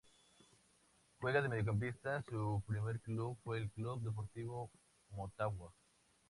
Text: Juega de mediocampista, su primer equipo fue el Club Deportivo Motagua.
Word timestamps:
Juega 1.19 1.43
de 1.43 1.47
mediocampista, 1.49 2.23
su 2.27 2.63
primer 2.65 2.95
equipo 2.95 3.37
fue 3.43 3.59
el 3.59 3.69
Club 3.69 4.01
Deportivo 4.01 4.71
Motagua. 5.11 5.71